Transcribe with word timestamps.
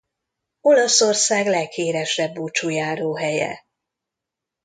Olaszország 0.61 1.47
leghíresebb 1.47 2.33
búcsújáró 2.33 3.15
helye. 3.15 3.65